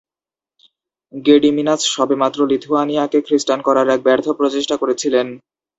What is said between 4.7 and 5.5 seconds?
করেছিলেন।